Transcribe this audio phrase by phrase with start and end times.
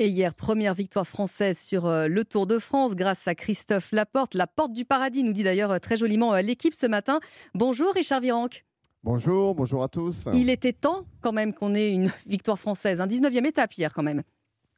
[0.00, 4.34] Et hier, première victoire française sur euh, le Tour de France grâce à Christophe Laporte.
[4.34, 7.18] La porte du paradis, nous dit d'ailleurs euh, très joliment euh, l'équipe ce matin.
[7.52, 8.64] Bonjour Richard Virenque.
[9.02, 10.28] Bonjour, bonjour à tous.
[10.32, 13.00] Il était temps quand même qu'on ait une victoire française.
[13.00, 14.22] Un 19e étape hier quand même.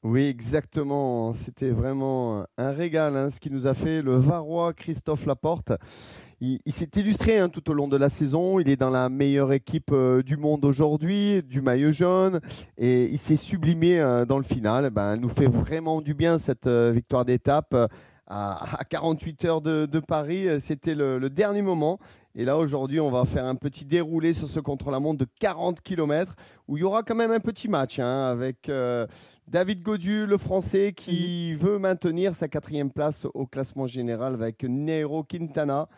[0.03, 1.35] Oui, exactement.
[1.35, 5.73] C'était vraiment un régal hein, ce qui nous a fait le Varois Christophe Laporte.
[6.41, 8.59] Il, s'est illustré hein, tout au long de la saison.
[8.59, 12.41] Il est dans la meilleure équipe euh, du monde aujourd'hui, du maillot jaune,
[12.79, 14.89] et il s'est sublimé euh, dans le final.
[14.89, 17.77] Ben, elle nous fait vraiment du bien cette euh, victoire d'étape.
[18.33, 21.99] À, 48 heures de, Paris, c'était le, dernier moment.
[22.37, 26.37] Et là, aujourd'hui, on va faire un petit déroulé sur ce contre-la-montre de 40 km
[26.69, 28.71] où il y aura quand même un petit match hein, avec
[29.49, 31.59] David Godu, le français, qui mhm.
[31.59, 35.89] veut maintenir sa quatrième place au classement général avec Nero Quintana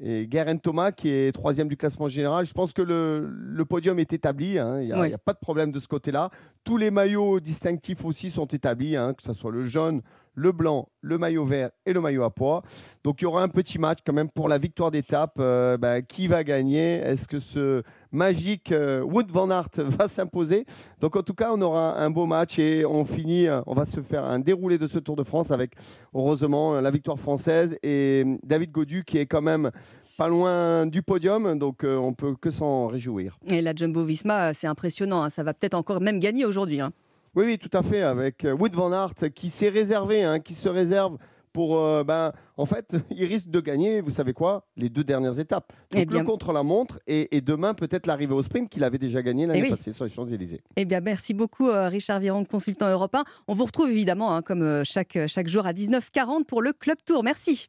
[0.00, 2.44] et Guerin Thomas qui est troisième du classement général.
[2.46, 4.80] Je pense que le, podium est établi, hein.
[4.80, 6.30] il n'y a, pas de problème de ce côté-là.
[6.64, 10.02] Tous les maillots distinctifs aussi sont établis, hein, que ce soit le jaune,
[10.36, 12.62] le blanc, le maillot vert et le maillot à poids.
[13.02, 15.36] Donc il y aura un petit match quand même pour la victoire d'étape.
[15.38, 16.98] Euh, bah, qui va gagner?
[16.98, 20.66] Est-ce que ce magique euh, Wood Van Aert va s'imposer?
[21.00, 23.86] Donc en tout cas, on aura un beau match et on finit, euh, on va
[23.86, 25.72] se faire un déroulé de ce Tour de France avec
[26.14, 29.70] heureusement la victoire française et David Godu qui est quand même
[30.18, 33.38] pas loin du podium, donc on peut que s'en réjouir.
[33.50, 35.30] Et la Jumbo Visma, c'est impressionnant, hein.
[35.30, 36.80] ça va peut-être encore même gagner aujourd'hui.
[36.80, 36.92] Hein.
[37.36, 40.54] Oui, oui, tout à fait, avec euh, Wood Van Aert qui s'est réservé, hein, qui
[40.54, 41.18] se réserve
[41.52, 41.78] pour.
[41.78, 45.70] Euh, ben, en fait, il risque de gagner, vous savez quoi, les deux dernières étapes.
[45.92, 49.70] Donc le contre-la-montre et, demain, peut-être l'arrivée au sprint qu'il avait déjà gagné l'année eh
[49.70, 50.62] passée sur les Champs-Élysées.
[50.76, 53.24] Eh bien, merci beaucoup, euh, Richard Viron, consultant européen.
[53.48, 57.22] On vous retrouve évidemment, hein, comme chaque, chaque jour, à 19h40 pour le Club Tour.
[57.22, 57.64] Merci.